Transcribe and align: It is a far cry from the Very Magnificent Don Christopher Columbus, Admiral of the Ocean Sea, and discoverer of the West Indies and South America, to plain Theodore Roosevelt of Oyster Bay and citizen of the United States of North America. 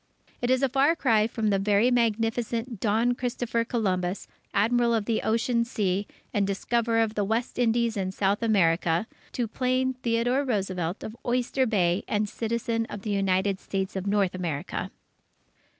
It 0.41 0.49
is 0.49 0.63
a 0.63 0.67
far 0.69 0.95
cry 0.95 1.27
from 1.27 1.51
the 1.51 1.59
Very 1.59 1.91
Magnificent 1.91 2.79
Don 2.79 3.13
Christopher 3.13 3.63
Columbus, 3.63 4.27
Admiral 4.51 4.95
of 4.95 5.05
the 5.05 5.21
Ocean 5.21 5.63
Sea, 5.63 6.07
and 6.33 6.47
discoverer 6.47 7.01
of 7.03 7.13
the 7.13 7.23
West 7.23 7.59
Indies 7.59 7.95
and 7.95 8.11
South 8.11 8.41
America, 8.41 9.05
to 9.33 9.47
plain 9.47 9.93
Theodore 9.93 10.43
Roosevelt 10.43 11.03
of 11.03 11.15
Oyster 11.23 11.67
Bay 11.67 12.03
and 12.07 12.27
citizen 12.27 12.87
of 12.87 13.03
the 13.03 13.11
United 13.11 13.59
States 13.59 13.95
of 13.95 14.07
North 14.07 14.33
America. 14.33 14.89